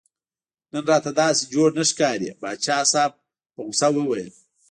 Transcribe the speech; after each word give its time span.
نن 0.71 0.83
راته 0.91 1.11
داسې 1.21 1.43
جوړ 1.53 1.69
نه 1.77 1.83
ښکارې 1.89 2.29
پاچا 2.41 2.77
صاحب 2.91 3.13
په 3.53 3.59
غوسه 3.67 3.87
وویل. 3.93 4.29